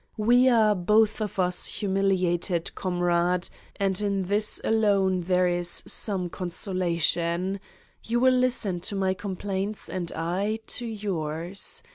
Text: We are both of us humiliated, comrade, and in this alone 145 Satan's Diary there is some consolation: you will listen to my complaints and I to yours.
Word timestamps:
We 0.17 0.49
are 0.49 0.73
both 0.73 1.21
of 1.21 1.37
us 1.37 1.67
humiliated, 1.67 2.73
comrade, 2.73 3.47
and 3.75 4.01
in 4.01 4.23
this 4.23 4.59
alone 4.63 5.21
145 5.21 5.23
Satan's 5.23 5.27
Diary 5.27 5.37
there 5.37 5.59
is 5.59 5.69
some 5.85 6.29
consolation: 6.31 7.59
you 8.03 8.19
will 8.19 8.33
listen 8.33 8.79
to 8.79 8.95
my 8.95 9.13
complaints 9.13 9.89
and 9.89 10.11
I 10.13 10.57
to 10.65 10.87
yours. 10.87 11.83